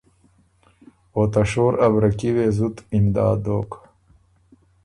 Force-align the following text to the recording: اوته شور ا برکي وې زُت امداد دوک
اوته 1.15 1.43
شور 1.51 1.73
ا 1.85 1.87
برکي 1.93 2.29
وې 2.35 2.47
زُت 2.57 2.77
امداد 2.97 3.37
دوک 3.43 3.69